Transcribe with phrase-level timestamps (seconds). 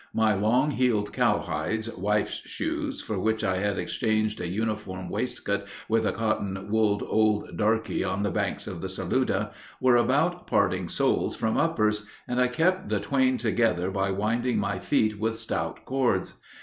[0.15, 6.07] My long heeled cowhides, "wife's shoes," for which I had exchanged a uniform waistcoat with
[6.07, 11.35] a cotton wooled old darky on the banks of the Saluda, were about parting soles
[11.35, 16.33] from uppers, and I kept the twain together by winding my feet with stout cords.